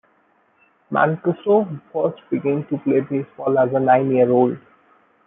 [0.91, 4.57] Mancuso first began to play baseball as a nine-year-old.